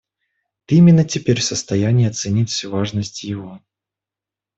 [0.65, 3.61] Ты именно теперь в состоянии оценить всю важность его.